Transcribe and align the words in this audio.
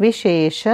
विशेष 0.00 0.66